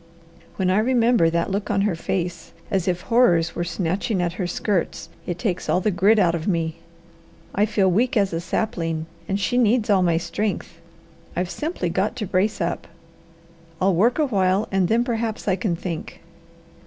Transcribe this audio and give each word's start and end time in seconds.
When 0.55 0.71
I 0.71 0.79
remember 0.79 1.29
that 1.29 1.51
look 1.51 1.69
on 1.69 1.81
her 1.81 1.93
face, 1.93 2.53
as 2.71 2.87
if 2.87 3.01
horrors 3.01 3.53
were 3.55 3.63
snatching 3.63 4.19
at 4.19 4.33
her 4.41 4.47
skirts, 4.47 5.09
it 5.27 5.37
takes 5.37 5.69
all 5.69 5.79
the 5.79 5.91
grit 5.91 6.17
out 6.17 6.33
of 6.33 6.47
me. 6.47 6.77
I 7.53 7.67
feel 7.67 7.87
weak 7.87 8.17
as 8.17 8.33
a 8.33 8.39
sapling. 8.41 9.05
And 9.27 9.39
she 9.39 9.59
needs 9.59 9.91
all 9.91 10.01
my 10.01 10.17
strength. 10.17 10.81
I've 11.35 11.51
simply 11.51 11.89
got 11.89 12.15
to 12.15 12.25
brace 12.25 12.59
up. 12.59 12.87
I'll 13.79 13.93
work 13.93 14.17
a 14.17 14.25
while 14.25 14.67
and 14.71 14.87
then 14.87 15.03
perhaps 15.03 15.47
I 15.47 15.55
can 15.55 15.75
think." 15.75 16.21